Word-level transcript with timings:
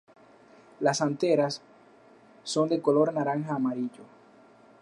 Las 0.79 0.99
anteras 1.01 1.61
son 2.43 2.69
de 2.69 2.81
color 2.81 3.13
naranja-amarillo. 3.13 4.03